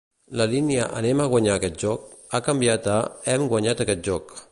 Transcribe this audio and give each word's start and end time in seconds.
La 0.39 0.45
línia 0.51 0.85
"Anem 1.01 1.19
a 1.25 1.27
guanyar 1.33 1.57
aquest 1.57 1.77
joc" 1.83 2.07
ha 2.37 2.41
canviat 2.47 2.89
a 2.95 2.99
"Hem 3.35 3.47
guanyat 3.53 3.85
aquest 3.87 4.03
joc". 4.09 4.35